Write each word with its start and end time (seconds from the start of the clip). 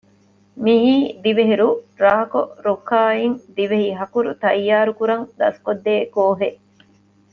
މިއީ 0.63 0.93
ދިވެހި 1.23 1.55
ރުއް 1.61 1.81
ރާކޮށް 2.03 2.53
ރުކުރާއިން 2.65 3.37
ދިވެހިހަކުރު 3.55 4.31
ތައްޔާރުކުރަން 4.41 5.25
ދަސްކޮށްދޭ 5.39 5.93
ކޯހެއް 6.15 6.59